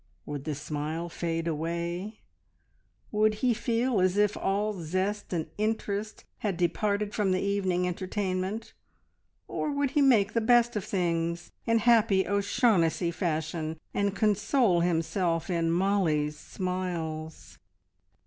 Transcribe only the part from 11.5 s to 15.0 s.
in happy O'Shaughnessy fashion and console